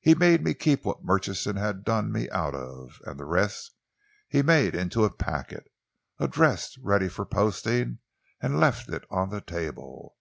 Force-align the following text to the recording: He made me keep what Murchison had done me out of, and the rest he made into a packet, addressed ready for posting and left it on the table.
He 0.00 0.14
made 0.14 0.42
me 0.42 0.54
keep 0.54 0.86
what 0.86 1.04
Murchison 1.04 1.56
had 1.56 1.84
done 1.84 2.10
me 2.10 2.30
out 2.30 2.54
of, 2.54 3.02
and 3.04 3.20
the 3.20 3.26
rest 3.26 3.74
he 4.26 4.40
made 4.40 4.74
into 4.74 5.04
a 5.04 5.12
packet, 5.14 5.70
addressed 6.18 6.78
ready 6.78 7.10
for 7.10 7.26
posting 7.26 7.98
and 8.40 8.58
left 8.60 8.88
it 8.88 9.04
on 9.10 9.28
the 9.28 9.42
table. 9.42 10.16